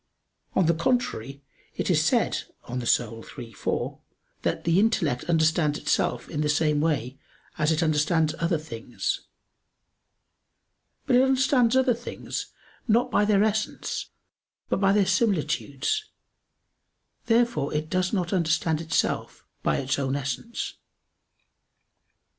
On 0.55 0.65
the 0.65 0.73
contrary, 0.73 1.43
It 1.75 1.91
is 1.91 2.03
said 2.03 2.45
(De 2.65 2.71
Anima 2.71 3.21
iii, 3.39 3.53
4) 3.53 3.99
that 4.41 4.63
"the 4.63 4.79
intellect 4.79 5.25
understands 5.25 5.77
itself 5.77 6.27
in 6.27 6.41
the 6.41 6.49
same 6.49 6.81
way 6.81 7.19
as 7.59 7.71
it 7.71 7.83
understands 7.83 8.33
other 8.39 8.57
things." 8.57 9.21
But 11.05 11.17
it 11.17 11.21
understands 11.21 11.75
other 11.75 11.93
things, 11.93 12.47
not 12.87 13.11
by 13.11 13.25
their 13.25 13.43
essence, 13.43 14.07
but 14.69 14.79
by 14.81 14.91
their 14.91 15.05
similitudes. 15.05 16.05
Therefore 17.27 17.71
it 17.71 17.87
does 17.87 18.11
not 18.11 18.33
understand 18.33 18.81
itself 18.81 19.45
by 19.61 19.77
its 19.77 19.99
own 19.99 20.15
essence. 20.15 20.77